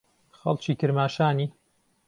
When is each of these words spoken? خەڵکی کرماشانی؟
خەڵکی 0.39 0.73
کرماشانی؟ 0.79 1.47